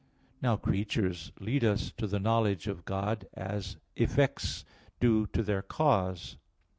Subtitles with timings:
[0.41, 4.65] Now creatures lead us to the knowledge of God, as effects
[4.99, 6.37] do to their cause.